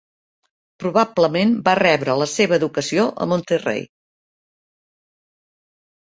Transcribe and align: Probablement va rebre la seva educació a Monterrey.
Probablement 0.83 1.51
va 1.67 1.73
rebre 1.79 2.15
la 2.21 2.27
seva 2.31 2.57
educació 2.61 3.03
a 3.25 3.27
Monterrey. 3.33 3.83